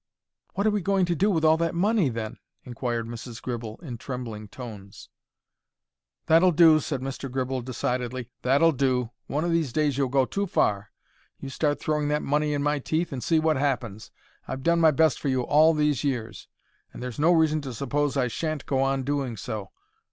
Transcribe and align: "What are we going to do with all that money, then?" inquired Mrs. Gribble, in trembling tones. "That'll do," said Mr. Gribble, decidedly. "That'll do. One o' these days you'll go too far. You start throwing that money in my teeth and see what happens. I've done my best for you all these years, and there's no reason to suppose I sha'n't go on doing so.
"What 0.55 0.65
are 0.65 0.71
we 0.71 0.81
going 0.81 1.05
to 1.05 1.15
do 1.15 1.29
with 1.29 1.45
all 1.45 1.57
that 1.57 1.75
money, 1.75 2.09
then?" 2.09 2.39
inquired 2.63 3.05
Mrs. 3.05 3.39
Gribble, 3.39 3.79
in 3.83 3.99
trembling 3.99 4.47
tones. 4.47 5.09
"That'll 6.25 6.51
do," 6.53 6.79
said 6.79 7.01
Mr. 7.01 7.29
Gribble, 7.31 7.61
decidedly. 7.61 8.31
"That'll 8.41 8.71
do. 8.71 9.11
One 9.27 9.45
o' 9.45 9.49
these 9.49 9.71
days 9.71 9.99
you'll 9.99 10.09
go 10.09 10.25
too 10.25 10.47
far. 10.47 10.89
You 11.39 11.49
start 11.49 11.79
throwing 11.79 12.07
that 12.07 12.23
money 12.23 12.55
in 12.55 12.63
my 12.63 12.79
teeth 12.79 13.11
and 13.13 13.23
see 13.23 13.37
what 13.39 13.57
happens. 13.57 14.09
I've 14.47 14.63
done 14.63 14.81
my 14.81 14.89
best 14.89 15.19
for 15.19 15.27
you 15.27 15.41
all 15.43 15.75
these 15.75 16.03
years, 16.03 16.47
and 16.91 17.03
there's 17.03 17.19
no 17.19 17.31
reason 17.31 17.61
to 17.61 17.71
suppose 17.71 18.17
I 18.17 18.27
sha'n't 18.27 18.65
go 18.65 18.81
on 18.81 19.03
doing 19.03 19.37
so. 19.37 19.69